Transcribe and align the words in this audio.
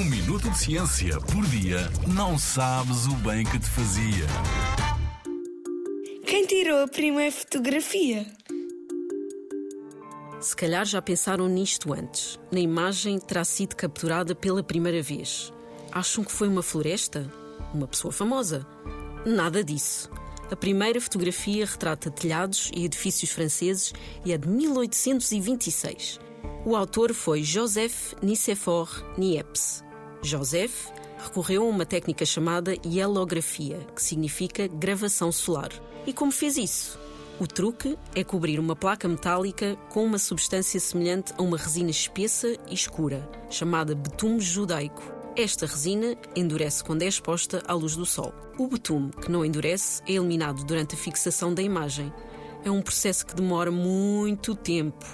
Um 0.00 0.04
minuto 0.04 0.48
de 0.48 0.56
ciência 0.56 1.20
por 1.20 1.44
dia 1.48 1.90
não 2.06 2.38
sabes 2.38 3.04
o 3.04 3.14
bem 3.16 3.44
que 3.44 3.58
te 3.58 3.68
fazia. 3.68 4.26
Quem 6.24 6.46
tirou 6.46 6.82
a 6.82 6.88
primeira 6.88 7.30
fotografia? 7.30 8.26
Se 10.40 10.56
calhar 10.56 10.86
já 10.86 11.02
pensaram 11.02 11.46
nisto 11.48 11.92
antes. 11.92 12.40
Na 12.50 12.58
imagem 12.58 13.18
terá 13.18 13.44
sido 13.44 13.76
capturada 13.76 14.34
pela 14.34 14.62
primeira 14.62 15.02
vez. 15.02 15.52
Acham 15.92 16.24
que 16.24 16.32
foi 16.32 16.48
uma 16.48 16.62
floresta? 16.62 17.30
Uma 17.74 17.86
pessoa 17.86 18.10
famosa? 18.10 18.66
Nada 19.26 19.62
disso. 19.62 20.10
A 20.50 20.56
primeira 20.56 20.98
fotografia 20.98 21.66
retrata 21.66 22.10
telhados 22.10 22.70
e 22.74 22.86
edifícios 22.86 23.32
franceses 23.32 23.92
e 24.24 24.32
é 24.32 24.38
de 24.38 24.48
1826. 24.48 26.18
O 26.64 26.74
autor 26.74 27.12
foi 27.12 27.42
Joseph 27.42 28.14
Nicéphore 28.22 29.04
Niepce. 29.18 29.89
Joseph 30.22 30.88
recorreu 31.18 31.64
a 31.64 31.68
uma 31.68 31.86
técnica 31.86 32.24
chamada 32.24 32.76
hielografia, 32.84 33.78
que 33.94 34.02
significa 34.02 34.66
gravação 34.68 35.30
solar. 35.30 35.70
E 36.06 36.12
como 36.12 36.32
fez 36.32 36.56
isso? 36.56 36.98
O 37.38 37.46
truque 37.46 37.98
é 38.14 38.22
cobrir 38.22 38.60
uma 38.60 38.76
placa 38.76 39.08
metálica 39.08 39.76
com 39.88 40.04
uma 40.04 40.18
substância 40.18 40.78
semelhante 40.78 41.32
a 41.38 41.42
uma 41.42 41.56
resina 41.56 41.90
espessa 41.90 42.48
e 42.68 42.74
escura, 42.74 43.26
chamada 43.48 43.94
betume 43.94 44.40
judaico. 44.40 45.02
Esta 45.36 45.64
resina 45.64 46.16
endurece 46.36 46.84
quando 46.84 47.02
é 47.02 47.06
exposta 47.06 47.62
à 47.66 47.72
luz 47.72 47.96
do 47.96 48.04
sol. 48.04 48.34
O 48.58 48.66
betume, 48.68 49.10
que 49.12 49.30
não 49.30 49.44
endurece, 49.44 50.02
é 50.06 50.12
eliminado 50.12 50.64
durante 50.64 50.94
a 50.94 50.98
fixação 50.98 51.54
da 51.54 51.62
imagem. 51.62 52.12
É 52.62 52.70
um 52.70 52.82
processo 52.82 53.24
que 53.24 53.34
demora 53.34 53.70
muito 53.70 54.54
tempo. 54.54 55.06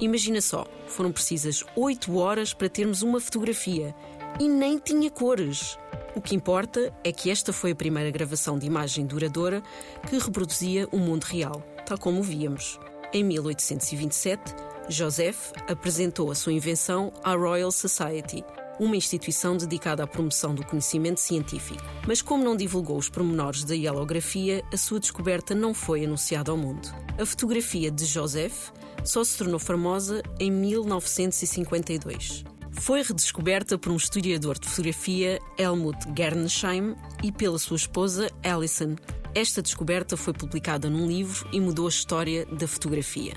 Imagina 0.00 0.40
só, 0.40 0.66
foram 0.88 1.12
precisas 1.12 1.64
8 1.76 2.16
horas 2.16 2.54
para 2.54 2.68
termos 2.68 3.02
uma 3.02 3.20
fotografia 3.20 3.94
e 4.40 4.48
nem 4.48 4.78
tinha 4.78 5.10
cores. 5.10 5.78
O 6.14 6.20
que 6.20 6.34
importa 6.34 6.92
é 7.02 7.12
que 7.12 7.30
esta 7.30 7.52
foi 7.52 7.72
a 7.72 7.76
primeira 7.76 8.10
gravação 8.10 8.58
de 8.58 8.66
imagem 8.66 9.04
duradoura 9.04 9.62
que 10.08 10.18
reproduzia 10.18 10.88
o 10.92 10.98
mundo 10.98 11.24
real, 11.24 11.62
tal 11.84 11.98
como 11.98 12.20
o 12.20 12.22
víamos. 12.22 12.78
Em 13.12 13.24
1827, 13.24 14.54
Joseph 14.88 15.52
apresentou 15.68 16.30
a 16.30 16.34
sua 16.34 16.52
invenção 16.52 17.12
à 17.22 17.34
Royal 17.34 17.72
Society, 17.72 18.44
uma 18.78 18.96
instituição 18.96 19.56
dedicada 19.56 20.02
à 20.02 20.06
promoção 20.06 20.54
do 20.54 20.64
conhecimento 20.64 21.20
científico. 21.20 21.82
Mas 22.06 22.20
como 22.20 22.44
não 22.44 22.56
divulgou 22.56 22.96
os 22.96 23.08
pormenores 23.08 23.64
da 23.64 23.74
hielografia, 23.74 24.64
a 24.72 24.76
sua 24.76 25.00
descoberta 25.00 25.54
não 25.54 25.72
foi 25.72 26.04
anunciada 26.04 26.50
ao 26.50 26.56
mundo. 26.56 26.88
A 27.18 27.24
fotografia 27.24 27.90
de 27.90 28.04
Joseph 28.04 28.70
só 29.04 29.22
se 29.22 29.38
tornou 29.38 29.58
famosa 29.58 30.22
em 30.40 30.50
1952. 30.50 32.44
Foi 32.80 33.02
redescoberta 33.02 33.78
por 33.78 33.92
um 33.92 33.96
historiador 33.96 34.58
de 34.58 34.68
fotografia, 34.68 35.40
Helmut 35.56 35.98
Gernsheim, 36.16 36.94
e 37.22 37.32
pela 37.32 37.58
sua 37.58 37.76
esposa, 37.76 38.30
Alison. 38.42 38.96
Esta 39.34 39.62
descoberta 39.62 40.16
foi 40.16 40.32
publicada 40.32 40.90
num 40.90 41.06
livro 41.06 41.48
e 41.52 41.60
mudou 41.60 41.86
a 41.86 41.88
história 41.88 42.46
da 42.46 42.68
fotografia. 42.68 43.34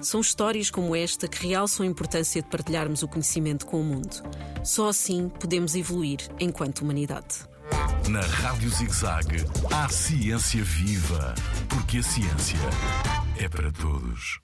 São 0.00 0.20
histórias 0.20 0.70
como 0.70 0.94
esta 0.94 1.26
que 1.26 1.46
realçam 1.46 1.84
a 1.84 1.88
importância 1.88 2.42
de 2.42 2.48
partilharmos 2.48 3.02
o 3.02 3.08
conhecimento 3.08 3.64
com 3.64 3.80
o 3.80 3.84
mundo. 3.84 4.22
Só 4.62 4.88
assim 4.88 5.28
podemos 5.28 5.74
evoluir 5.74 6.20
enquanto 6.38 6.82
humanidade. 6.82 7.48
Na 8.08 8.20
Rádio 8.20 8.68
ZigZag, 8.68 9.46
há 9.72 9.88
ciência 9.88 10.62
viva, 10.62 11.34
porque 11.70 11.98
a 11.98 12.02
ciência 12.02 12.58
é 13.38 13.48
para 13.48 13.72
todos. 13.72 14.43